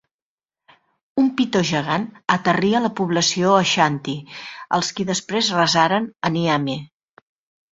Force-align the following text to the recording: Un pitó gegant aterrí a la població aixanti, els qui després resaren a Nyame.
Un 1.23 1.27
pitó 1.41 1.59
gegant 1.71 2.07
aterrí 2.37 2.71
a 2.79 2.81
la 2.87 2.91
població 3.01 3.51
aixanti, 3.59 4.17
els 4.79 4.91
qui 4.99 5.07
després 5.11 5.51
resaren 5.59 6.09
a 6.27 6.33
Nyame. 6.41 6.81